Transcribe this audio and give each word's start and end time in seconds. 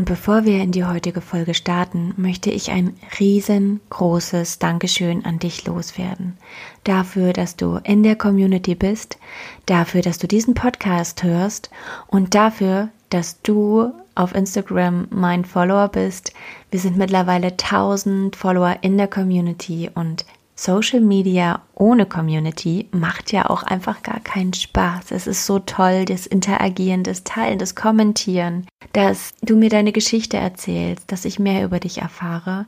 Und 0.00 0.06
bevor 0.06 0.46
wir 0.46 0.62
in 0.62 0.72
die 0.72 0.86
heutige 0.86 1.20
Folge 1.20 1.52
starten, 1.52 2.14
möchte 2.16 2.50
ich 2.50 2.70
ein 2.70 2.96
riesengroßes 3.20 4.58
Dankeschön 4.58 5.26
an 5.26 5.38
dich 5.38 5.66
loswerden. 5.66 6.38
Dafür, 6.84 7.34
dass 7.34 7.54
du 7.54 7.78
in 7.84 8.02
der 8.02 8.16
Community 8.16 8.74
bist, 8.74 9.18
dafür, 9.66 10.00
dass 10.00 10.16
du 10.16 10.26
diesen 10.26 10.54
Podcast 10.54 11.22
hörst 11.22 11.68
und 12.06 12.34
dafür, 12.34 12.88
dass 13.10 13.42
du 13.42 13.92
auf 14.14 14.34
Instagram 14.34 15.06
mein 15.10 15.44
Follower 15.44 15.88
bist. 15.88 16.32
Wir 16.70 16.80
sind 16.80 16.96
mittlerweile 16.96 17.48
1000 17.48 18.34
Follower 18.34 18.78
in 18.80 18.96
der 18.96 19.06
Community 19.06 19.90
und 19.94 20.24
Social 20.60 21.00
Media 21.00 21.62
ohne 21.74 22.04
Community 22.04 22.86
macht 22.92 23.32
ja 23.32 23.48
auch 23.48 23.62
einfach 23.62 24.02
gar 24.02 24.20
keinen 24.20 24.52
Spaß. 24.52 25.10
Es 25.10 25.26
ist 25.26 25.46
so 25.46 25.58
toll, 25.58 26.04
das 26.04 26.26
Interagieren, 26.26 27.02
das 27.02 27.24
Teilen, 27.24 27.58
das 27.58 27.74
Kommentieren, 27.74 28.66
dass 28.92 29.32
du 29.40 29.56
mir 29.56 29.70
deine 29.70 29.92
Geschichte 29.92 30.36
erzählst, 30.36 31.10
dass 31.10 31.24
ich 31.24 31.38
mehr 31.38 31.64
über 31.64 31.80
dich 31.80 32.02
erfahre. 32.02 32.66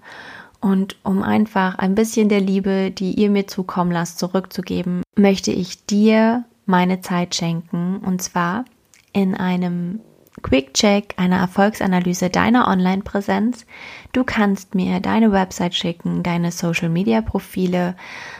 Und 0.59 0.97
um 1.03 1.23
einfach 1.23 1.77
ein 1.77 1.95
bisschen 1.95 2.31
der 2.31 2.41
Liebe, 2.41 2.91
die 2.91 3.13
ihr 3.13 3.29
mir 3.29 3.47
zukommen 3.47 3.93
lasst, 3.93 4.19
zurückzugeben, 4.19 5.03
möchte 5.15 5.53
ich 5.53 5.85
dir 5.85 6.45
meine 6.65 7.03
Zeit 7.03 7.35
schenken. 7.35 7.99
Und 7.99 8.23
zwar 8.23 8.65
in 9.13 9.35
einem 9.35 10.01
Quick 10.41 10.73
Check 10.73 11.15
einer 11.19 11.39
Erfolgsanalyse 11.39 12.31
deiner 12.31 12.67
Online-Präsenz. 12.67 13.67
Du 14.13 14.25
kannst 14.25 14.75
mir 14.75 15.01
deine 15.01 15.31
Website 15.31 15.75
schicken, 15.75 16.23
deine 16.23 16.51
Social-Media-Profile. 16.51 17.97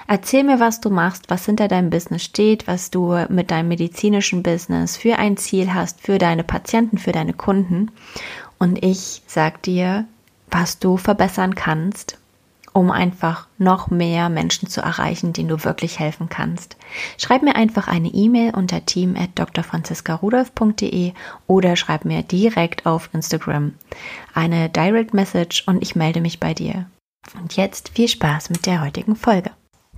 Erzähl 0.09 0.45
mir, 0.45 0.59
was 0.59 0.81
du 0.81 0.89
machst, 0.89 1.29
was 1.29 1.45
hinter 1.45 1.69
deinem 1.69 1.91
Business 1.91 2.25
steht, 2.25 2.67
was 2.67 2.91
du 2.91 3.27
mit 3.29 3.51
deinem 3.51 3.69
medizinischen 3.69 4.43
Business 4.43 4.97
für 4.97 5.19
ein 5.19 5.37
Ziel 5.37 5.75
hast, 5.75 6.01
für 6.01 6.17
deine 6.17 6.45
Patienten, 6.45 6.97
für 6.97 7.13
deine 7.13 7.35
Kunden. 7.35 7.91
Und 8.59 8.83
ich 8.83 9.23
sag 9.27 9.63
dir, 9.63 10.07
was 10.51 10.79
du 10.79 10.97
verbessern 10.97 11.55
kannst, 11.55 12.19
um 12.73 12.91
einfach 12.91 13.47
noch 13.59 13.91
mehr 13.91 14.29
Menschen 14.29 14.69
zu 14.69 14.81
erreichen, 14.81 15.33
denen 15.33 15.49
du 15.49 15.65
wirklich 15.65 15.99
helfen 15.99 16.29
kannst. 16.29 16.77
Schreib 17.19 17.43
mir 17.43 17.57
einfach 17.57 17.89
eine 17.89 18.09
E-Mail 18.09 18.55
unter 18.55 18.85
team 18.85 19.17
at 19.17 19.31
drfranziskarudolf.de 19.35 21.13
oder 21.47 21.77
schreib 21.77 22.05
mir 22.05 22.23
direkt 22.23 22.87
auf 22.87 23.11
Instagram 23.13 23.75
eine 24.35 24.69
Direct 24.69 25.15
Message 25.15 25.67
und 25.67 25.83
ich 25.83 25.97
melde 25.97 26.21
mich 26.21 26.41
bei 26.41 26.55
dir. 26.55 26.87
Und 27.41 27.57
jetzt 27.57 27.91
viel 27.91 28.09
Spaß 28.09 28.51
mit 28.51 28.67
der 28.67 28.83
heutigen 28.83 29.17
Folge. 29.17 29.51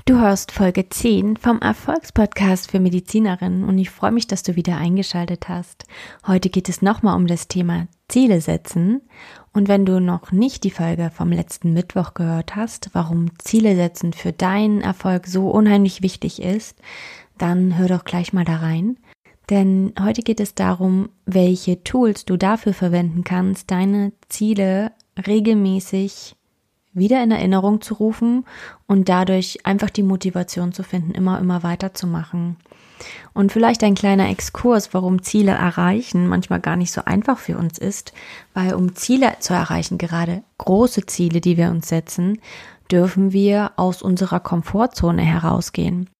Du 0.06 0.18
hörst 0.18 0.52
Folge 0.52 0.86
10 0.90 1.38
vom 1.38 1.62
Erfolgspodcast 1.62 2.70
für 2.70 2.78
Medizinerinnen 2.78 3.64
und 3.64 3.78
ich 3.78 3.88
freue 3.88 4.12
mich, 4.12 4.26
dass 4.26 4.42
du 4.42 4.54
wieder 4.54 4.76
eingeschaltet 4.76 5.48
hast. 5.48 5.86
Heute 6.26 6.50
geht 6.50 6.68
es 6.68 6.82
nochmal 6.82 7.16
um 7.16 7.26
das 7.26 7.48
Thema 7.48 7.86
Ziele 8.08 8.42
setzen. 8.42 9.00
Und 9.54 9.68
wenn 9.68 9.86
du 9.86 10.00
noch 10.00 10.32
nicht 10.32 10.64
die 10.64 10.72
Folge 10.72 11.10
vom 11.14 11.30
letzten 11.30 11.72
Mittwoch 11.72 12.14
gehört 12.14 12.56
hast, 12.56 12.90
warum 12.92 13.38
Ziele 13.38 13.76
setzen 13.76 14.12
für 14.12 14.32
deinen 14.32 14.80
Erfolg 14.80 15.28
so 15.28 15.48
unheimlich 15.48 16.02
wichtig 16.02 16.42
ist, 16.42 16.76
dann 17.38 17.78
hör 17.78 17.86
doch 17.86 18.04
gleich 18.04 18.32
mal 18.32 18.44
da 18.44 18.56
rein. 18.56 18.98
Denn 19.50 19.92
heute 20.00 20.22
geht 20.22 20.40
es 20.40 20.56
darum, 20.56 21.08
welche 21.24 21.84
Tools 21.84 22.24
du 22.24 22.36
dafür 22.36 22.74
verwenden 22.74 23.22
kannst, 23.22 23.70
deine 23.70 24.12
Ziele 24.28 24.90
regelmäßig 25.24 26.34
wieder 26.92 27.22
in 27.22 27.30
Erinnerung 27.30 27.80
zu 27.80 27.94
rufen 27.94 28.44
und 28.86 29.08
dadurch 29.08 29.64
einfach 29.64 29.90
die 29.90 30.02
Motivation 30.02 30.72
zu 30.72 30.82
finden, 30.82 31.12
immer, 31.12 31.38
immer 31.38 31.62
weiterzumachen. 31.62 32.56
Und 33.32 33.52
vielleicht 33.52 33.82
ein 33.82 33.94
kleiner 33.94 34.28
Exkurs, 34.30 34.94
warum 34.94 35.22
Ziele 35.22 35.52
erreichen 35.52 36.28
manchmal 36.28 36.60
gar 36.60 36.76
nicht 36.76 36.92
so 36.92 37.02
einfach 37.04 37.38
für 37.38 37.58
uns 37.58 37.78
ist, 37.78 38.12
weil 38.52 38.74
um 38.74 38.94
Ziele 38.94 39.36
zu 39.40 39.52
erreichen, 39.54 39.98
gerade 39.98 40.42
große 40.58 41.06
Ziele, 41.06 41.40
die 41.40 41.56
wir 41.56 41.70
uns 41.70 41.88
setzen, 41.88 42.38
dürfen 42.90 43.32
wir 43.32 43.72
aus 43.76 44.02
unserer 44.02 44.40
Komfortzone 44.40 45.22
herausgehen. 45.22 46.10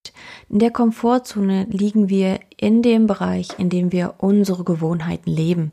In 0.49 0.59
der 0.59 0.71
Komfortzone 0.71 1.67
liegen 1.71 2.09
wir 2.09 2.41
in 2.57 2.83
dem 2.83 3.07
Bereich, 3.07 3.49
in 3.59 3.69
dem 3.69 3.93
wir 3.93 4.15
unsere 4.19 4.65
Gewohnheiten 4.65 5.31
leben. 5.31 5.73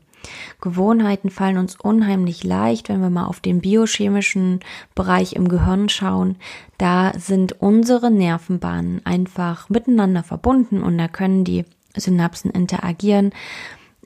Gewohnheiten 0.60 1.30
fallen 1.30 1.58
uns 1.58 1.76
unheimlich 1.76 2.44
leicht, 2.44 2.88
wenn 2.88 3.00
wir 3.00 3.10
mal 3.10 3.26
auf 3.26 3.40
den 3.40 3.60
biochemischen 3.60 4.60
Bereich 4.94 5.34
im 5.34 5.48
Gehirn 5.48 5.88
schauen. 5.88 6.36
Da 6.78 7.12
sind 7.18 7.60
unsere 7.60 8.10
Nervenbahnen 8.10 9.04
einfach 9.04 9.68
miteinander 9.68 10.22
verbunden 10.22 10.82
und 10.82 10.98
da 10.98 11.08
können 11.08 11.44
die 11.44 11.64
Synapsen 11.96 12.50
interagieren. 12.50 13.30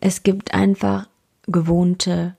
Es 0.01 0.23
gibt 0.23 0.55
einfach 0.55 1.09
gewohnte 1.47 2.35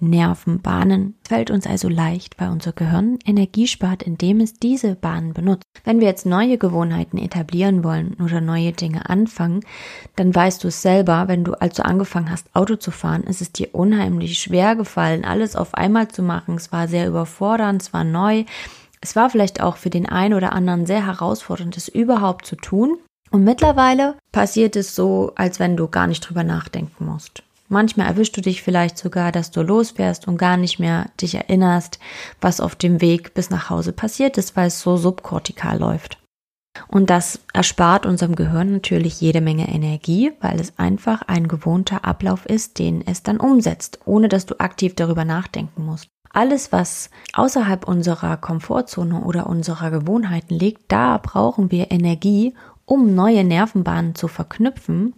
Nervenbahnen. 0.00 1.14
Es 1.22 1.28
fällt 1.28 1.50
uns 1.50 1.66
also 1.66 1.88
leicht, 1.88 2.40
weil 2.40 2.50
unser 2.50 2.72
Gehirn 2.72 3.18
Energie 3.24 3.66
spart, 3.66 4.02
indem 4.02 4.40
es 4.40 4.54
diese 4.54 4.94
Bahnen 4.94 5.32
benutzt. 5.32 5.64
Wenn 5.84 6.00
wir 6.00 6.08
jetzt 6.08 6.26
neue 6.26 6.58
Gewohnheiten 6.58 7.18
etablieren 7.18 7.84
wollen 7.84 8.16
oder 8.22 8.40
neue 8.40 8.72
Dinge 8.72 9.08
anfangen, 9.08 9.60
dann 10.16 10.34
weißt 10.34 10.64
du 10.64 10.68
es 10.68 10.82
selber, 10.82 11.28
wenn 11.28 11.44
du 11.44 11.54
also 11.54 11.82
angefangen 11.82 12.30
hast, 12.30 12.54
Auto 12.54 12.76
zu 12.76 12.90
fahren, 12.90 13.24
ist 13.24 13.40
es 13.40 13.52
dir 13.52 13.68
unheimlich 13.72 14.38
schwer 14.38 14.76
gefallen, 14.76 15.24
alles 15.24 15.56
auf 15.56 15.74
einmal 15.74 16.08
zu 16.08 16.22
machen. 16.22 16.56
Es 16.56 16.72
war 16.72 16.88
sehr 16.88 17.08
überfordernd, 17.08 17.82
es 17.82 17.92
war 17.92 18.04
neu. 18.04 18.44
Es 19.00 19.16
war 19.16 19.28
vielleicht 19.28 19.60
auch 19.60 19.76
für 19.76 19.90
den 19.90 20.08
einen 20.08 20.34
oder 20.34 20.52
anderen 20.52 20.86
sehr 20.86 21.04
herausfordernd, 21.04 21.76
das 21.76 21.88
überhaupt 21.88 22.46
zu 22.46 22.56
tun. 22.56 22.96
Und 23.30 23.44
mittlerweile 23.44 24.16
passiert 24.32 24.76
es 24.76 24.94
so, 24.94 25.32
als 25.34 25.58
wenn 25.58 25.76
du 25.76 25.88
gar 25.88 26.06
nicht 26.06 26.20
drüber 26.20 26.44
nachdenken 26.44 27.04
musst. 27.04 27.42
Manchmal 27.68 28.06
erwischst 28.06 28.36
du 28.36 28.40
dich 28.40 28.62
vielleicht 28.62 28.98
sogar, 28.98 29.32
dass 29.32 29.50
du 29.50 29.62
losfährst 29.62 30.28
und 30.28 30.36
gar 30.36 30.56
nicht 30.56 30.78
mehr 30.78 31.10
dich 31.20 31.34
erinnerst, 31.34 31.98
was 32.40 32.60
auf 32.60 32.76
dem 32.76 33.00
Weg 33.00 33.34
bis 33.34 33.50
nach 33.50 33.70
Hause 33.70 33.92
passiert 33.92 34.36
ist, 34.36 34.56
weil 34.56 34.68
es 34.68 34.80
so 34.80 34.96
subkortikal 34.96 35.78
läuft. 35.78 36.18
Und 36.88 37.08
das 37.08 37.40
erspart 37.52 38.04
unserem 38.04 38.34
Gehirn 38.34 38.72
natürlich 38.72 39.20
jede 39.20 39.40
Menge 39.40 39.68
Energie, 39.68 40.32
weil 40.40 40.60
es 40.60 40.78
einfach 40.78 41.22
ein 41.22 41.48
gewohnter 41.48 42.04
Ablauf 42.04 42.46
ist, 42.46 42.78
den 42.78 43.06
es 43.06 43.22
dann 43.22 43.38
umsetzt, 43.38 44.00
ohne 44.04 44.28
dass 44.28 44.44
du 44.44 44.58
aktiv 44.58 44.94
darüber 44.94 45.24
nachdenken 45.24 45.84
musst. 45.84 46.08
Alles, 46.30 46.72
was 46.72 47.10
außerhalb 47.32 47.86
unserer 47.86 48.36
Komfortzone 48.36 49.20
oder 49.20 49.46
unserer 49.46 49.92
Gewohnheiten 49.92 50.54
liegt, 50.54 50.90
da 50.90 51.18
brauchen 51.18 51.70
wir 51.70 51.92
Energie, 51.92 52.54
um 52.86 53.14
neue 53.14 53.44
Nervenbahnen 53.44 54.16
zu 54.16 54.26
verknüpfen. 54.26 55.14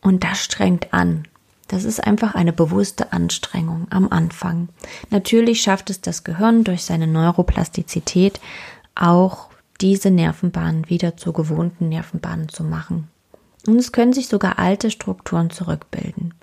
Und 0.00 0.24
das 0.24 0.42
strengt 0.42 0.92
an. 0.92 1.28
Das 1.72 1.84
ist 1.84 2.04
einfach 2.04 2.34
eine 2.34 2.52
bewusste 2.52 3.14
Anstrengung 3.14 3.86
am 3.88 4.08
Anfang. 4.10 4.68
Natürlich 5.08 5.62
schafft 5.62 5.88
es 5.88 6.02
das 6.02 6.22
Gehirn 6.22 6.64
durch 6.64 6.82
seine 6.84 7.06
Neuroplastizität 7.06 8.40
auch 8.94 9.48
diese 9.80 10.10
Nervenbahnen 10.10 10.90
wieder 10.90 11.16
zu 11.16 11.32
gewohnten 11.32 11.88
Nervenbahnen 11.88 12.50
zu 12.50 12.62
machen. 12.62 13.08
Und 13.66 13.76
es 13.76 13.90
können 13.90 14.12
sich 14.12 14.28
sogar 14.28 14.58
alte 14.58 14.90
Strukturen 14.90 15.48
zurückbilden. 15.48 16.34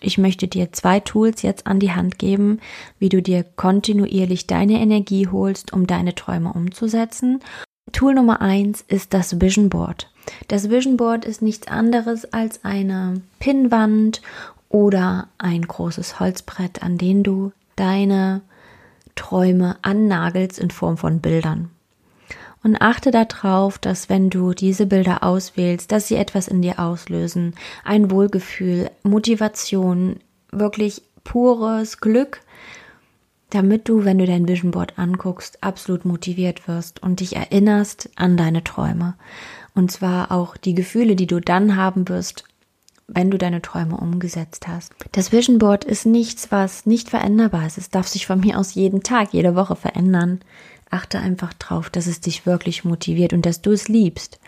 Ich 0.00 0.18
möchte 0.18 0.46
dir 0.46 0.74
zwei 0.74 1.00
Tools 1.00 1.40
jetzt 1.40 1.66
an 1.66 1.80
die 1.80 1.92
Hand 1.92 2.18
geben, 2.18 2.60
wie 2.98 3.08
du 3.08 3.22
dir 3.22 3.44
kontinuierlich 3.44 4.46
deine 4.46 4.78
Energie 4.78 5.26
holst, 5.26 5.72
um 5.72 5.86
deine 5.86 6.14
Träume 6.14 6.52
umzusetzen. 6.52 7.40
Tool 7.92 8.12
Nummer 8.12 8.42
eins 8.42 8.84
ist 8.86 9.14
das 9.14 9.40
Vision 9.40 9.70
Board. 9.70 10.10
Das 10.48 10.68
Vision 10.68 10.98
Board 10.98 11.24
ist 11.24 11.40
nichts 11.40 11.66
anderes 11.66 12.30
als 12.34 12.62
eine 12.62 13.22
Pinnwand 13.38 14.20
oder 14.76 15.28
ein 15.38 15.62
großes 15.62 16.20
Holzbrett, 16.20 16.82
an 16.82 16.98
dem 16.98 17.22
du 17.22 17.50
deine 17.76 18.42
Träume 19.14 19.78
annagelst 19.80 20.58
in 20.58 20.70
Form 20.70 20.98
von 20.98 21.20
Bildern. 21.20 21.70
Und 22.62 22.76
achte 22.76 23.10
darauf, 23.10 23.78
dass 23.78 24.10
wenn 24.10 24.28
du 24.28 24.52
diese 24.52 24.84
Bilder 24.84 25.22
auswählst, 25.22 25.92
dass 25.92 26.08
sie 26.08 26.16
etwas 26.16 26.46
in 26.46 26.60
dir 26.60 26.78
auslösen, 26.78 27.54
ein 27.84 28.10
Wohlgefühl, 28.10 28.90
Motivation, 29.02 30.16
wirklich 30.50 31.00
pures 31.24 32.02
Glück, 32.02 32.42
damit 33.48 33.88
du, 33.88 34.04
wenn 34.04 34.18
du 34.18 34.26
dein 34.26 34.46
Vision 34.46 34.72
Board 34.72 34.98
anguckst, 34.98 35.62
absolut 35.64 36.04
motiviert 36.04 36.68
wirst 36.68 37.02
und 37.02 37.20
dich 37.20 37.34
erinnerst 37.34 38.10
an 38.16 38.36
deine 38.36 38.62
Träume. 38.62 39.14
Und 39.74 39.90
zwar 39.90 40.32
auch 40.32 40.58
die 40.58 40.74
Gefühle, 40.74 41.16
die 41.16 41.26
du 41.26 41.40
dann 41.40 41.76
haben 41.76 42.10
wirst, 42.10 42.44
wenn 43.08 43.30
du 43.30 43.38
deine 43.38 43.62
Träume 43.62 43.96
umgesetzt 43.96 44.66
hast. 44.66 44.92
Das 45.12 45.32
Vision 45.32 45.58
Board 45.58 45.84
ist 45.84 46.06
nichts, 46.06 46.50
was 46.50 46.86
nicht 46.86 47.08
veränderbar 47.08 47.66
ist. 47.66 47.78
Es 47.78 47.90
darf 47.90 48.08
sich 48.08 48.26
von 48.26 48.40
mir 48.40 48.58
aus 48.58 48.74
jeden 48.74 49.02
Tag, 49.02 49.32
jede 49.32 49.54
Woche 49.54 49.76
verändern. 49.76 50.40
Achte 50.90 51.18
einfach 51.18 51.52
drauf, 51.54 51.90
dass 51.90 52.06
es 52.06 52.20
dich 52.20 52.46
wirklich 52.46 52.84
motiviert 52.84 53.32
und 53.32 53.46
dass 53.46 53.62
du 53.62 53.70
es 53.72 53.88
liebst. 53.88 54.40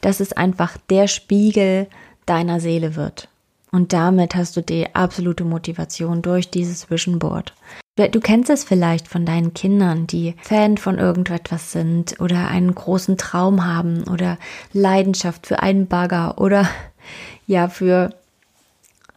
Dass 0.00 0.20
es 0.20 0.32
einfach 0.32 0.76
der 0.90 1.08
Spiegel 1.08 1.86
deiner 2.26 2.60
Seele 2.60 2.96
wird. 2.96 3.28
Und 3.70 3.94
damit 3.94 4.34
hast 4.34 4.56
du 4.56 4.62
die 4.62 4.94
absolute 4.94 5.44
Motivation 5.44 6.20
durch 6.20 6.50
dieses 6.50 6.90
Vision 6.90 7.18
Board. 7.18 7.54
Du 7.96 8.20
kennst 8.20 8.48
es 8.50 8.64
vielleicht 8.64 9.06
von 9.06 9.26
deinen 9.26 9.52
Kindern, 9.54 10.06
die 10.06 10.34
Fan 10.40 10.78
von 10.78 10.98
irgendetwas 10.98 11.72
sind 11.72 12.20
oder 12.20 12.48
einen 12.48 12.74
großen 12.74 13.18
Traum 13.18 13.66
haben 13.66 14.04
oder 14.08 14.38
Leidenschaft 14.72 15.46
für 15.46 15.62
einen 15.62 15.88
Bagger 15.88 16.38
oder 16.38 16.68
ja 17.52 17.68
für 17.68 18.10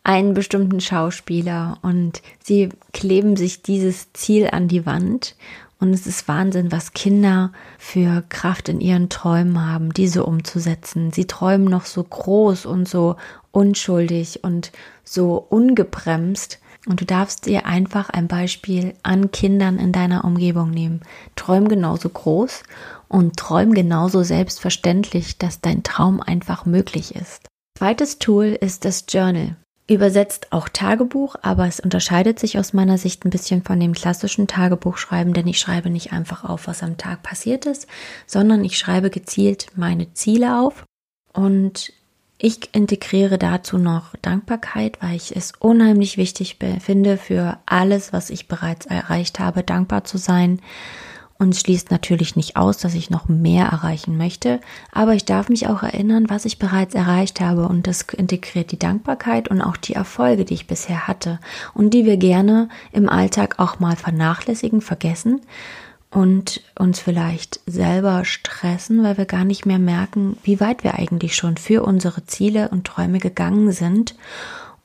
einen 0.04 0.36
bestimmten 0.36 0.82
Schauspieler 0.82 1.80
und 1.82 2.22
sie 2.44 2.70
kleben 2.94 3.36
sich 3.36 3.64
dieses 3.64 4.14
Ziel 4.14 4.50
an 4.52 4.68
die 4.68 4.86
Wand 4.86 5.36
und 5.80 5.94
es 5.94 6.08
ist 6.08 6.28
Wahnsinn, 6.28 6.72
was 6.72 6.94
Kinder 6.94 7.52
für 7.78 8.24
Kraft 8.30 8.70
in 8.70 8.80
ihren 8.80 9.10
Träumen 9.10 9.66
haben, 9.70 9.94
diese 9.94 10.26
umzusetzen. 10.26 11.12
Sie 11.12 11.26
träumen 11.26 11.66
noch 11.66 11.86
so 11.86 12.04
groß 12.04 12.66
und 12.66 12.88
so 12.88 13.18
unschuldig 13.52 14.44
und 14.44 14.72
so 15.04 15.36
ungebremst. 15.50 16.60
Und 16.88 17.02
du 17.02 17.06
darfst 17.06 17.46
dir 17.46 17.66
einfach 17.66 18.10
ein 18.10 18.28
Beispiel 18.28 18.94
an 19.04 19.32
Kindern 19.32 19.78
in 19.78 19.92
deiner 19.92 20.24
Umgebung 20.24 20.72
nehmen. 20.72 21.02
Träum 21.36 21.68
genauso 21.68 22.10
groß 22.10 22.64
und 23.08 23.38
träum 23.38 23.74
genauso 23.74 24.24
selbstverständlich, 24.24 25.38
dass 25.38 25.62
dein 25.62 25.84
Traum 25.84 26.22
einfach 26.22 26.66
möglich 26.66 27.16
ist. 27.16 27.48
Zweites 27.77 28.19
Tool 28.19 28.57
ist 28.60 28.86
das 28.86 29.04
Journal. 29.10 29.57
Übersetzt 29.88 30.48
auch 30.51 30.69
Tagebuch, 30.69 31.36
aber 31.42 31.68
es 31.68 31.81
unterscheidet 31.81 32.39
sich 32.39 32.57
aus 32.57 32.72
meiner 32.72 32.98
Sicht 32.98 33.25
ein 33.25 33.30
bisschen 33.30 33.63
von 33.63 33.80
dem 33.80 33.94
klassischen 33.94 34.48
Tagebuchschreiben, 34.48 35.33
denn 35.33 35.45
ich 35.45 35.60
schreibe 35.60 35.89
nicht 35.89 36.13
einfach 36.13 36.45
auf, 36.45 36.68
was 36.68 36.81
am 36.83 36.98
Tag 36.98 37.22
passiert 37.22 37.66
ist, 37.66 37.88
sondern 38.25 38.63
ich 38.63 38.77
schreibe 38.77 39.10
gezielt 39.10 39.68
meine 39.75 40.12
Ziele 40.13 40.60
auf 40.60 40.86
und 41.33 41.92
ich 42.38 42.74
integriere 42.74 43.38
dazu 43.38 43.77
noch 43.77 44.16
Dankbarkeit, 44.22 44.98
weil 45.01 45.16
ich 45.18 45.36
es 45.36 45.51
unheimlich 45.60 46.18
wichtig 46.18 46.57
finde, 46.80 47.18
für 47.18 47.60
alles, 47.66 48.13
was 48.13 48.30
ich 48.30 48.48
bereits 48.48 48.86
erreicht 48.86 49.39
habe, 49.39 49.63
dankbar 49.63 50.06
zu 50.06 50.18
sein 50.18 50.62
und 51.38 51.56
schließt 51.56 51.92
natürlich 51.92 52.36
nicht 52.36 52.56
aus, 52.56 52.78
dass 52.78 52.94
ich 52.94 53.10
noch 53.10 53.28
mehr 53.28 53.66
erreichen 53.66 54.18
möchte, 54.18 54.62
aber 54.92 55.16
ich 55.16 55.26
darf 55.26 55.50
mich 55.50 55.68
auch 55.68 55.84
erinnern, 55.84 56.30
was 56.30 56.46
ich 56.46 56.60
bereits 56.60 56.96
erreicht 56.96 57.42
habe. 57.42 57.68
Und 57.68 57.88
das 57.88 58.04
integriert 58.04 58.72
die 58.72 58.80
Dankbarkeit 58.80 59.50
und 59.50 59.62
auch 59.62 59.76
die 59.76 59.94
Erfolge, 59.94 60.46
die 60.46 60.54
ich 60.54 60.68
bisher 60.68 61.08
hatte. 61.08 61.40
Und 61.74 61.94
die 61.94 62.06
wir 62.06 62.18
gerne 62.18 62.70
im 62.94 63.10
Alltag 63.10 63.60
auch 63.60 63.80
mal 63.80 63.98
vernachlässigen, 63.98 64.80
vergessen 64.80 65.42
und 66.10 66.62
uns 66.80 67.02
vielleicht 67.02 67.60
selber 67.66 68.24
stressen, 68.24 69.04
weil 69.04 69.18
wir 69.18 69.26
gar 69.26 69.44
nicht 69.44 69.66
mehr 69.66 69.80
merken, 69.80 70.38
wie 70.44 70.62
weit 70.62 70.86
wir 70.86 70.94
eigentlich 70.96 71.36
schon 71.36 71.58
für 71.58 71.84
unsere 71.84 72.26
Ziele 72.26 72.70
und 72.70 72.88
Träume 72.88 73.20
gegangen 73.20 73.74
sind 73.74 74.16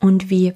und 0.00 0.30
wie 0.30 0.54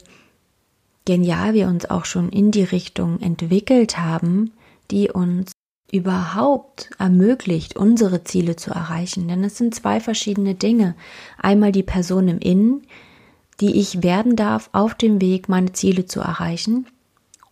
genial 1.04 1.54
wir 1.54 1.68
uns 1.68 1.88
auch 1.88 2.04
schon 2.04 2.30
in 2.30 2.50
die 2.50 2.64
Richtung 2.64 3.20
entwickelt 3.20 3.98
haben, 3.98 4.52
die 4.90 5.10
uns 5.10 5.52
überhaupt 5.94 6.90
ermöglicht, 6.98 7.76
unsere 7.76 8.24
Ziele 8.24 8.56
zu 8.56 8.70
erreichen. 8.70 9.28
Denn 9.28 9.44
es 9.44 9.56
sind 9.56 9.74
zwei 9.74 10.00
verschiedene 10.00 10.54
Dinge. 10.54 10.96
Einmal 11.38 11.70
die 11.70 11.84
Person 11.84 12.26
im 12.28 12.38
Innen, 12.38 12.82
die 13.60 13.80
ich 13.80 14.02
werden 14.02 14.34
darf 14.34 14.68
auf 14.72 14.94
dem 14.94 15.20
Weg, 15.20 15.48
meine 15.48 15.72
Ziele 15.72 16.06
zu 16.06 16.20
erreichen. 16.20 16.86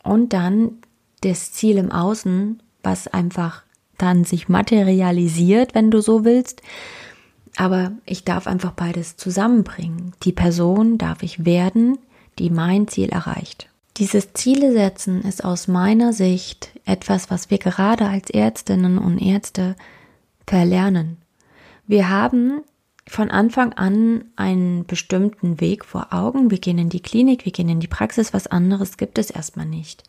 Und 0.02 0.32
dann 0.32 0.78
das 1.20 1.52
Ziel 1.52 1.76
im 1.76 1.92
Außen, 1.92 2.60
was 2.82 3.06
einfach 3.06 3.62
dann 3.96 4.24
sich 4.24 4.48
materialisiert, 4.48 5.76
wenn 5.76 5.92
du 5.92 6.00
so 6.00 6.24
willst. 6.24 6.62
Aber 7.56 7.92
ich 8.04 8.24
darf 8.24 8.48
einfach 8.48 8.72
beides 8.72 9.16
zusammenbringen. 9.16 10.12
Die 10.24 10.32
Person 10.32 10.98
darf 10.98 11.22
ich 11.22 11.44
werden, 11.44 11.98
die 12.40 12.50
mein 12.50 12.88
Ziel 12.88 13.10
erreicht. 13.10 13.68
Dieses 13.98 14.32
Ziele 14.32 14.72
setzen 14.72 15.22
ist 15.22 15.44
aus 15.44 15.68
meiner 15.68 16.12
Sicht 16.12 16.70
etwas, 16.86 17.30
was 17.30 17.50
wir 17.50 17.58
gerade 17.58 18.06
als 18.06 18.30
Ärztinnen 18.30 18.98
und 18.98 19.18
Ärzte 19.18 19.76
verlernen. 20.46 21.18
Wir 21.86 22.08
haben 22.08 22.62
von 23.08 23.30
Anfang 23.30 23.72
an 23.72 24.24
einen 24.36 24.86
bestimmten 24.86 25.60
Weg 25.60 25.84
vor 25.84 26.12
Augen. 26.12 26.52
Wir 26.52 26.58
gehen 26.58 26.78
in 26.78 26.88
die 26.88 27.00
Klinik, 27.00 27.44
wir 27.44 27.50
gehen 27.50 27.68
in 27.68 27.80
die 27.80 27.88
Praxis, 27.88 28.32
was 28.32 28.46
anderes 28.46 28.96
gibt 28.96 29.18
es 29.18 29.30
erstmal 29.30 29.66
nicht. 29.66 30.04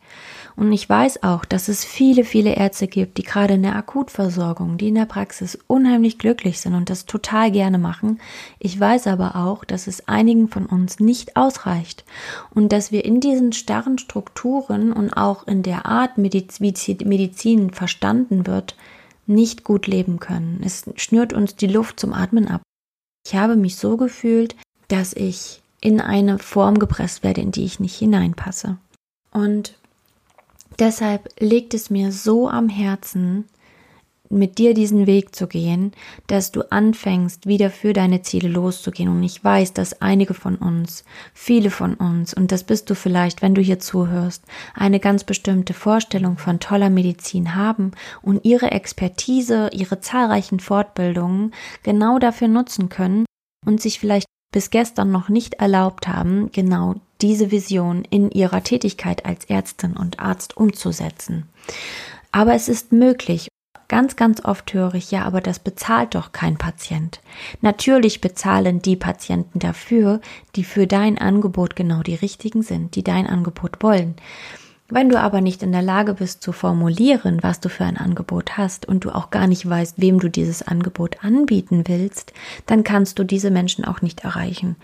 Und 0.54 0.72
ich 0.72 0.88
weiß 0.88 1.24
auch, 1.24 1.44
dass 1.44 1.66
es 1.66 1.84
viele, 1.84 2.24
viele 2.24 2.54
Ärzte 2.54 2.86
gibt, 2.86 3.18
die 3.18 3.24
gerade 3.24 3.54
in 3.54 3.62
der 3.62 3.74
Akutversorgung, 3.74 4.78
die 4.78 4.88
in 4.88 4.94
der 4.94 5.06
Praxis 5.06 5.58
unheimlich 5.66 6.18
glücklich 6.18 6.60
sind 6.60 6.74
und 6.74 6.88
das 6.88 7.04
total 7.04 7.50
gerne 7.50 7.78
machen. 7.78 8.20
Ich 8.60 8.78
weiß 8.78 9.08
aber 9.08 9.34
auch, 9.34 9.64
dass 9.64 9.88
es 9.88 10.06
einigen 10.06 10.48
von 10.48 10.66
uns 10.66 11.00
nicht 11.00 11.36
ausreicht 11.36 12.04
und 12.54 12.70
dass 12.70 12.92
wir 12.92 13.04
in 13.04 13.18
diesen 13.18 13.52
starren 13.52 13.98
Strukturen 13.98 14.92
und 14.92 15.12
auch 15.12 15.48
in 15.48 15.64
der 15.64 15.86
Art, 15.86 16.12
wie 16.16 17.04
Medizin 17.04 17.70
verstanden 17.70 18.46
wird, 18.46 18.76
nicht 19.26 19.64
gut 19.64 19.88
leben 19.88 20.20
können. 20.20 20.60
Es 20.64 20.84
schnürt 20.96 21.32
uns 21.32 21.56
die 21.56 21.66
Luft 21.66 21.98
zum 21.98 22.12
Atmen 22.12 22.46
ab. 22.46 22.62
Ich 23.26 23.34
habe 23.34 23.56
mich 23.56 23.76
so 23.76 23.96
gefühlt, 23.96 24.56
dass 24.88 25.12
ich 25.12 25.62
in 25.80 26.00
eine 26.00 26.38
Form 26.38 26.78
gepresst 26.78 27.22
werde, 27.22 27.40
in 27.40 27.52
die 27.52 27.64
ich 27.64 27.80
nicht 27.80 27.96
hineinpasse. 27.96 28.78
Und 29.30 29.74
Deshalb 30.78 31.28
liegt 31.38 31.74
es 31.74 31.90
mir 31.90 32.10
so 32.10 32.48
am 32.48 32.68
Herzen, 32.68 33.44
mit 34.34 34.58
dir 34.58 34.74
diesen 34.74 35.06
Weg 35.06 35.34
zu 35.34 35.46
gehen, 35.46 35.92
dass 36.26 36.52
du 36.52 36.70
anfängst, 36.70 37.46
wieder 37.46 37.70
für 37.70 37.92
deine 37.92 38.22
Ziele 38.22 38.48
loszugehen. 38.48 39.08
Und 39.08 39.22
ich 39.22 39.42
weiß, 39.42 39.72
dass 39.72 40.00
einige 40.00 40.34
von 40.34 40.56
uns, 40.56 41.04
viele 41.32 41.70
von 41.70 41.94
uns, 41.94 42.34
und 42.34 42.52
das 42.52 42.64
bist 42.64 42.90
du 42.90 42.94
vielleicht, 42.94 43.42
wenn 43.42 43.54
du 43.54 43.62
hier 43.62 43.78
zuhörst, 43.78 44.44
eine 44.74 45.00
ganz 45.00 45.24
bestimmte 45.24 45.74
Vorstellung 45.74 46.36
von 46.38 46.60
toller 46.60 46.90
Medizin 46.90 47.54
haben 47.54 47.92
und 48.22 48.44
ihre 48.44 48.70
Expertise, 48.72 49.70
ihre 49.72 50.00
zahlreichen 50.00 50.60
Fortbildungen 50.60 51.52
genau 51.82 52.18
dafür 52.18 52.48
nutzen 52.48 52.88
können 52.88 53.24
und 53.66 53.80
sich 53.80 53.98
vielleicht 53.98 54.26
bis 54.52 54.70
gestern 54.70 55.10
noch 55.10 55.28
nicht 55.28 55.54
erlaubt 55.54 56.06
haben, 56.06 56.52
genau 56.52 56.94
diese 57.20 57.50
Vision 57.50 58.04
in 58.08 58.30
ihrer 58.30 58.62
Tätigkeit 58.62 59.26
als 59.26 59.46
Ärztin 59.46 59.96
und 59.96 60.20
Arzt 60.20 60.56
umzusetzen. 60.56 61.48
Aber 62.30 62.54
es 62.54 62.68
ist 62.68 62.92
möglich. 62.92 63.48
Ganz, 63.94 64.16
ganz 64.16 64.44
oft 64.44 64.74
höre 64.74 64.94
ich, 64.94 65.12
ja, 65.12 65.22
aber 65.22 65.40
das 65.40 65.60
bezahlt 65.60 66.16
doch 66.16 66.32
kein 66.32 66.58
Patient. 66.58 67.20
Natürlich 67.60 68.20
bezahlen 68.20 68.82
die 68.82 68.96
Patienten 68.96 69.60
dafür, 69.60 70.20
die 70.56 70.64
für 70.64 70.88
dein 70.88 71.16
Angebot 71.16 71.76
genau 71.76 72.02
die 72.02 72.16
richtigen 72.16 72.64
sind, 72.64 72.96
die 72.96 73.04
dein 73.04 73.28
Angebot 73.28 73.84
wollen. 73.84 74.16
Wenn 74.88 75.10
du 75.10 75.20
aber 75.20 75.40
nicht 75.40 75.62
in 75.62 75.70
der 75.70 75.80
Lage 75.80 76.14
bist 76.14 76.42
zu 76.42 76.50
formulieren, 76.50 77.40
was 77.44 77.60
du 77.60 77.68
für 77.68 77.84
ein 77.84 77.96
Angebot 77.96 78.58
hast 78.58 78.84
und 78.84 79.04
du 79.04 79.14
auch 79.14 79.30
gar 79.30 79.46
nicht 79.46 79.70
weißt, 79.70 80.00
wem 80.00 80.18
du 80.18 80.28
dieses 80.28 80.66
Angebot 80.66 81.22
anbieten 81.22 81.84
willst, 81.86 82.32
dann 82.66 82.82
kannst 82.82 83.20
du 83.20 83.22
diese 83.22 83.52
Menschen 83.52 83.84
auch 83.84 84.02
nicht 84.02 84.24
erreichen. 84.24 84.74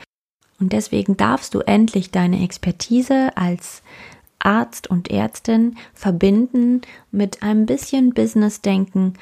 Und 0.61 0.73
deswegen 0.73 1.17
darfst 1.17 1.55
du 1.55 1.62
endlich 1.62 2.12
deine 2.12 2.45
Expertise 2.45 3.37
als 3.37 3.83
Arzt 4.40 4.88
und 4.88 5.11
Ärztin 5.11 5.76
verbinden 5.94 6.82
mit 7.11 7.42
einem 7.42 7.66
bisschen 7.66 8.12
Business-Denken 8.12 9.14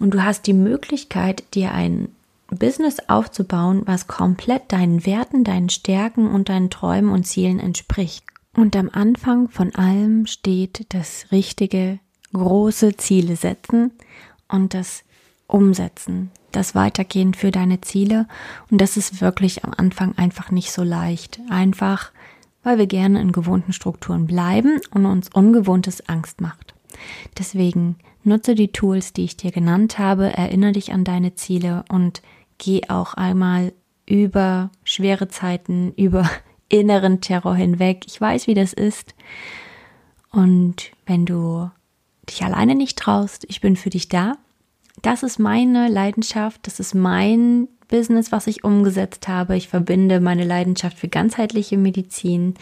und 0.00 0.14
du 0.14 0.24
hast 0.24 0.46
die 0.46 0.54
Möglichkeit, 0.54 1.44
dir 1.54 1.72
ein 1.72 2.08
Business 2.48 2.98
aufzubauen, 3.08 3.82
was 3.84 4.08
komplett 4.08 4.72
deinen 4.72 5.06
Werten, 5.06 5.44
deinen 5.44 5.68
Stärken 5.68 6.26
und 6.26 6.48
deinen 6.48 6.70
Träumen 6.70 7.12
und 7.12 7.24
Zielen 7.24 7.60
entspricht. 7.60 8.24
Und 8.56 8.74
am 8.74 8.90
Anfang 8.92 9.48
von 9.48 9.74
allem 9.74 10.26
steht 10.26 10.92
das 10.92 11.26
richtige, 11.30 12.00
große 12.32 12.96
Ziele 12.96 13.36
setzen 13.36 13.92
und 14.48 14.74
das 14.74 15.04
Umsetzen, 15.46 16.30
das 16.50 16.74
Weitergehen 16.74 17.34
für 17.34 17.50
deine 17.50 17.80
Ziele. 17.80 18.26
Und 18.70 18.80
das 18.80 18.96
ist 18.96 19.20
wirklich 19.20 19.64
am 19.64 19.72
Anfang 19.76 20.16
einfach 20.18 20.50
nicht 20.50 20.72
so 20.72 20.82
leicht. 20.82 21.40
Einfach, 21.48 22.10
weil 22.62 22.78
wir 22.78 22.86
gerne 22.86 23.20
in 23.20 23.32
gewohnten 23.32 23.72
Strukturen 23.72 24.26
bleiben 24.26 24.80
und 24.92 25.06
uns 25.06 25.28
Ungewohntes 25.32 26.08
Angst 26.08 26.40
macht. 26.40 26.74
Deswegen 27.38 27.96
nutze 28.24 28.54
die 28.54 28.72
Tools, 28.72 29.12
die 29.12 29.24
ich 29.24 29.36
dir 29.36 29.50
genannt 29.50 29.98
habe, 29.98 30.36
erinnere 30.36 30.72
dich 30.72 30.92
an 30.92 31.04
deine 31.04 31.34
Ziele 31.34 31.84
und 31.88 32.22
geh 32.58 32.82
auch 32.88 33.14
einmal 33.14 33.72
über 34.06 34.70
schwere 34.84 35.28
Zeiten, 35.28 35.92
über 35.96 36.28
inneren 36.68 37.20
Terror 37.20 37.56
hinweg. 37.56 38.04
Ich 38.06 38.20
weiß, 38.20 38.46
wie 38.46 38.54
das 38.54 38.72
ist. 38.72 39.14
Und 40.30 40.92
wenn 41.06 41.26
du 41.26 41.70
dich 42.28 42.44
alleine 42.44 42.76
nicht 42.76 42.98
traust, 42.98 43.44
ich 43.48 43.60
bin 43.60 43.76
für 43.76 43.90
dich 43.90 44.08
da. 44.08 44.34
Das 45.02 45.22
ist 45.22 45.38
meine 45.38 45.88
Leidenschaft, 45.88 46.66
das 46.66 46.78
ist 46.78 46.94
mein 46.94 47.68
Business, 47.90 48.32
was 48.32 48.46
ich 48.46 48.64
umgesetzt 48.64 49.28
habe. 49.28 49.56
Ich 49.56 49.68
verbinde 49.68 50.20
meine 50.20 50.44
Leidenschaft 50.44 50.98
für 50.98 51.08
ganzheitliche 51.08 51.76
Medizin 51.76 52.54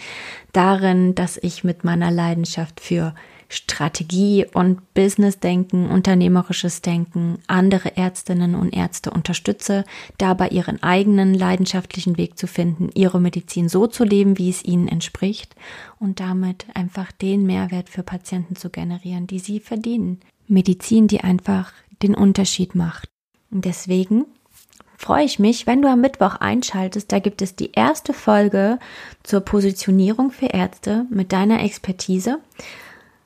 darin, 0.52 1.14
dass 1.14 1.36
ich 1.36 1.62
mit 1.62 1.84
meiner 1.84 2.10
Leidenschaft 2.10 2.80
für 2.80 3.14
Strategie 3.50 4.46
und 4.52 4.92
Business-Denken, 4.92 5.88
unternehmerisches 5.88 6.82
Denken, 6.82 7.38
andere 7.46 7.96
Ärztinnen 7.96 8.54
und 8.54 8.74
Ärzte 8.74 9.10
unterstütze, 9.10 9.84
dabei 10.18 10.48
ihren 10.48 10.82
eigenen 10.82 11.32
leidenschaftlichen 11.32 12.18
Weg 12.18 12.38
zu 12.38 12.46
finden, 12.46 12.90
ihre 12.94 13.20
Medizin 13.20 13.68
so 13.70 13.86
zu 13.86 14.04
leben, 14.04 14.36
wie 14.36 14.50
es 14.50 14.64
ihnen 14.64 14.88
entspricht 14.88 15.54
und 15.98 16.20
damit 16.20 16.66
einfach 16.74 17.10
den 17.10 17.46
Mehrwert 17.46 17.88
für 17.88 18.02
Patienten 18.02 18.54
zu 18.54 18.68
generieren, 18.68 19.26
die 19.26 19.38
sie 19.38 19.60
verdienen. 19.60 20.20
Medizin, 20.46 21.08
die 21.08 21.22
einfach 21.22 21.72
den 22.02 22.14
Unterschied 22.14 22.74
macht. 22.74 23.08
Deswegen 23.50 24.26
freue 24.98 25.24
ich 25.24 25.38
mich, 25.38 25.66
wenn 25.66 25.80
du 25.80 25.88
am 25.88 26.00
Mittwoch 26.00 26.34
einschaltest. 26.34 27.10
Da 27.12 27.20
gibt 27.20 27.40
es 27.40 27.54
die 27.54 27.70
erste 27.72 28.12
Folge 28.12 28.80
zur 29.22 29.40
Positionierung 29.40 30.32
für 30.32 30.46
Ärzte 30.46 31.06
mit 31.08 31.32
deiner 31.32 31.62
Expertise. 31.62 32.40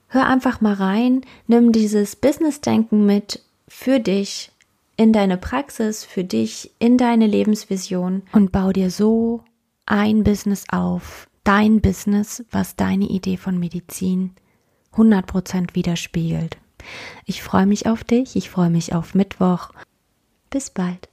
Hör 0.08 0.26
einfach 0.26 0.60
mal 0.60 0.74
rein, 0.74 1.22
nimm 1.46 1.72
dieses 1.72 2.14
Business-Denken 2.14 3.06
mit 3.06 3.42
für 3.66 3.98
dich 3.98 4.52
in 4.98 5.14
deine 5.14 5.38
Praxis, 5.38 6.04
für 6.04 6.24
dich 6.24 6.70
in 6.78 6.98
deine 6.98 7.26
Lebensvision 7.26 8.22
und 8.32 8.52
bau 8.52 8.72
dir 8.72 8.90
so 8.90 9.42
ein 9.86 10.24
Business 10.24 10.66
auf, 10.70 11.26
dein 11.42 11.80
Business, 11.80 12.44
was 12.50 12.76
deine 12.76 13.06
Idee 13.06 13.38
von 13.38 13.58
Medizin 13.58 14.32
100% 14.94 15.74
widerspiegelt. 15.74 16.58
Ich 17.24 17.42
freue 17.42 17.66
mich 17.66 17.86
auf 17.86 18.04
dich, 18.04 18.36
ich 18.36 18.50
freue 18.50 18.70
mich 18.70 18.94
auf 18.94 19.14
Mittwoch. 19.14 19.70
Bis 20.50 20.68
bald. 20.68 21.08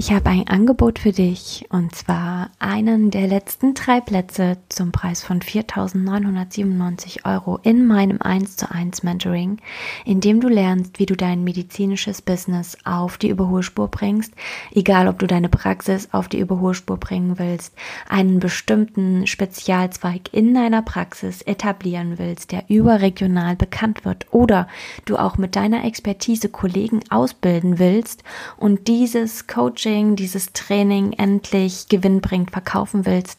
Ich 0.00 0.12
habe 0.12 0.30
ein 0.30 0.46
Angebot 0.46 1.00
für 1.00 1.10
dich 1.10 1.66
und 1.70 1.92
zwar 1.92 2.50
einen 2.60 3.10
der 3.10 3.26
letzten 3.26 3.74
drei 3.74 4.00
Plätze 4.00 4.58
zum 4.68 4.92
Preis 4.92 5.24
von 5.24 5.40
4.997 5.40 7.24
Euro 7.24 7.58
in 7.64 7.84
meinem 7.84 8.22
1 8.22 8.58
zu 8.58 8.70
1 8.70 9.02
Mentoring, 9.02 9.58
in 10.04 10.20
dem 10.20 10.40
du 10.40 10.46
lernst, 10.46 11.00
wie 11.00 11.06
du 11.06 11.16
dein 11.16 11.42
medizinisches 11.42 12.22
Business 12.22 12.78
auf 12.84 13.18
die 13.18 13.28
Überholspur 13.28 13.88
bringst, 13.88 14.34
egal 14.72 15.08
ob 15.08 15.18
du 15.18 15.26
deine 15.26 15.48
Praxis 15.48 16.08
auf 16.12 16.28
die 16.28 16.38
Überholspur 16.38 16.96
bringen 16.96 17.40
willst, 17.40 17.74
einen 18.08 18.38
bestimmten 18.38 19.26
Spezialzweig 19.26 20.32
in 20.32 20.54
deiner 20.54 20.82
Praxis 20.82 21.42
etablieren 21.42 22.18
willst, 22.18 22.52
der 22.52 22.62
überregional 22.68 23.56
bekannt 23.56 24.04
wird 24.04 24.26
oder 24.30 24.68
du 25.06 25.16
auch 25.16 25.38
mit 25.38 25.56
deiner 25.56 25.84
Expertise 25.84 26.50
Kollegen 26.50 27.00
ausbilden 27.10 27.80
willst 27.80 28.22
und 28.58 28.86
dieses 28.86 29.48
Coaching 29.48 29.87
Coaching, 29.88 30.16
dieses 30.16 30.52
Training 30.52 31.14
endlich 31.14 31.88
gewinnbringend 31.88 32.50
verkaufen 32.50 33.06
willst, 33.06 33.38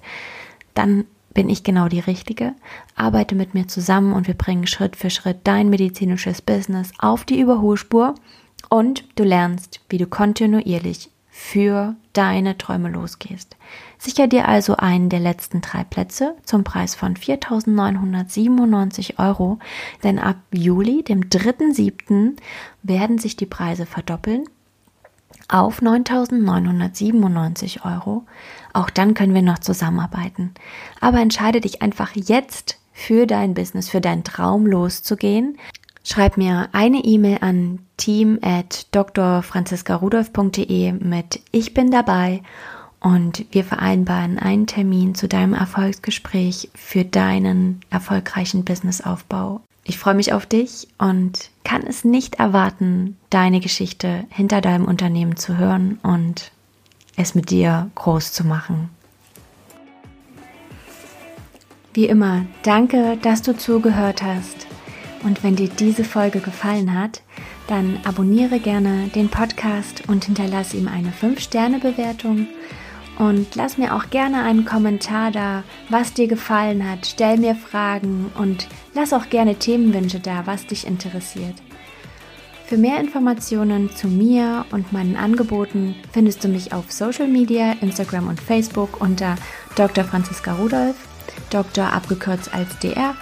dann 0.74 1.06
bin 1.34 1.48
ich 1.48 1.64
genau 1.64 1.88
die 1.88 2.00
Richtige. 2.00 2.56
Arbeite 2.96 3.36
mit 3.36 3.54
mir 3.54 3.68
zusammen 3.68 4.14
und 4.14 4.26
wir 4.28 4.34
bringen 4.34 4.66
Schritt 4.66 4.96
für 4.96 5.12
Schritt 5.12 5.42
dein 5.44 5.70
medizinisches 5.70 6.42
Business 6.42 6.92
auf 6.98 7.24
die 7.24 7.40
Überholspur 7.40 8.16
und 8.70 9.04
du 9.16 9.24
lernst, 9.24 9.82
wie 9.90 10.00
du 10.00 10.08
kontinuierlich 10.08 11.12
für 11.30 11.96
deine 12.14 12.58
Träume 12.58 12.90
losgehst. 12.90 13.56
Sicher 14.00 14.26
dir 14.28 14.48
also 14.48 14.76
einen 14.76 15.10
der 15.10 15.20
letzten 15.20 15.62
drei 15.62 15.84
Plätze 15.84 16.36
zum 16.44 16.64
Preis 16.64 16.96
von 16.96 17.16
4.997 17.16 19.20
Euro, 19.20 19.60
denn 20.04 20.18
ab 20.18 20.38
Juli, 20.52 21.04
dem 21.04 21.30
3.7., 21.30 22.38
werden 22.82 23.20
sich 23.20 23.38
die 23.38 23.46
Preise 23.46 23.86
verdoppeln 23.86 24.46
auf 25.50 25.82
9.997 25.82 27.84
Euro. 27.84 28.24
Auch 28.72 28.90
dann 28.90 29.14
können 29.14 29.34
wir 29.34 29.42
noch 29.42 29.60
zusammenarbeiten. 29.60 30.54
Aber 31.02 31.20
entscheide 31.20 31.60
dich 31.60 31.82
einfach 31.82 32.12
jetzt 32.16 32.80
für 32.94 33.28
dein 33.28 33.54
Business, 33.54 33.90
für 33.90 34.02
deinen 34.02 34.24
Traum 34.24 34.66
loszugehen. 34.66 35.58
Schreib 36.04 36.38
mir 36.38 36.70
eine 36.72 37.04
E-Mail 37.04 37.40
an 37.42 37.80
team 37.98 38.40
at 38.42 38.88
drfranziskarudolf.de 38.92 40.94
mit 40.94 41.42
Ich 41.52 41.74
bin 41.74 41.92
dabei 41.92 42.42
und 43.00 43.46
wir 43.52 43.64
vereinbaren 43.64 44.40
einen 44.40 44.68
Termin 44.68 45.16
zu 45.16 45.28
deinem 45.28 45.54
Erfolgsgespräch 45.54 46.70
für 46.76 47.06
deinen 47.06 47.82
erfolgreichen 47.90 48.66
Businessaufbau 48.66 49.62
ich 49.90 49.98
freue 49.98 50.14
mich 50.14 50.34
auf 50.34 50.46
dich 50.46 50.88
und 51.00 51.50
kann 51.64 51.82
es 51.82 52.06
nicht 52.06 52.36
erwarten, 52.36 53.18
deine 53.32 53.60
Geschichte 53.60 54.26
hinter 54.30 54.62
deinem 54.62 54.86
Unternehmen 54.86 55.36
zu 55.36 55.58
hören 55.58 55.98
und 56.04 56.52
es 57.16 57.34
mit 57.34 57.50
dir 57.50 57.90
groß 57.96 58.32
zu 58.32 58.46
machen. 58.46 58.90
Wie 61.96 62.06
immer, 62.06 62.46
danke, 62.62 63.18
dass 63.24 63.42
du 63.42 63.58
zugehört 63.58 64.22
hast. 64.22 64.68
Und 65.24 65.44
wenn 65.44 65.56
dir 65.56 65.70
diese 65.70 66.04
Folge 66.04 66.40
gefallen 66.40 66.94
hat, 66.94 67.24
dann 67.66 68.00
abonniere 68.06 68.60
gerne 68.60 69.08
den 69.16 69.30
Podcast 69.30 70.08
und 70.08 70.26
hinterlasse 70.26 70.78
ihm 70.78 70.88
eine 70.88 71.12
5-Sterne-Bewertung 71.12 72.46
und 73.20 73.54
lass 73.54 73.78
mir 73.78 73.96
auch 73.96 74.10
gerne 74.10 74.42
einen 74.42 74.66
Kommentar 74.66 75.30
da, 75.30 75.64
was 75.90 76.14
dir 76.14 76.28
gefallen 76.28 76.90
hat. 76.90 77.06
Stell 77.06 77.38
mir 77.38 77.54
Fragen 77.54 78.32
und 78.40 78.68
lass 78.96 79.14
auch 79.14 79.30
gerne 79.30 79.56
Themenwünsche 79.56 80.20
da, 80.20 80.48
was 80.48 80.66
dich 80.66 80.88
interessiert. 80.88 81.56
Für 82.66 82.78
mehr 82.78 83.00
Informationen 83.00 83.96
zu 83.96 84.08
mir 84.08 84.66
und 84.72 84.92
meinen 84.92 85.16
Angeboten 85.16 85.96
findest 86.12 86.44
du 86.44 86.48
mich 86.48 86.74
auf 86.74 86.92
Social 86.92 87.28
Media, 87.28 87.74
Instagram 87.82 88.28
und 88.28 88.42
Facebook 88.42 89.00
unter 89.00 89.36
Dr. 89.76 90.04
Franziska 90.04 90.54
Rudolf, 90.54 90.96
Dr. 91.52 91.94
abgekürzt 91.94 92.54
als 92.54 92.80
DR 92.80 93.16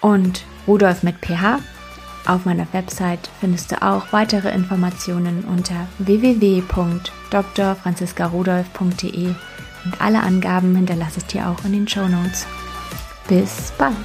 und 0.00 0.44
Rudolf 0.66 1.02
mit 1.02 1.16
PH 1.20 1.60
auf 2.26 2.44
meiner 2.44 2.66
Website 2.72 3.30
findest 3.40 3.72
du 3.72 3.82
auch 3.82 4.12
weitere 4.12 4.50
Informationen 4.50 5.44
unter 5.44 5.88
www.drfranziskarudolf.de 7.30 9.34
und 9.84 10.00
alle 10.00 10.20
Angaben 10.20 10.76
hinterlasse 10.76 11.18
ich 11.18 11.26
dir 11.26 11.48
auch 11.48 11.64
in 11.64 11.72
den 11.72 11.88
Show 11.88 12.06
Notes. 12.06 12.46
Bis 13.28 13.72
bald! 13.78 13.96